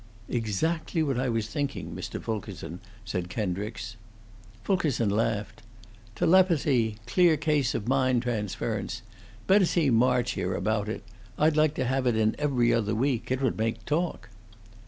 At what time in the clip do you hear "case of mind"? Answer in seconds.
7.37-8.23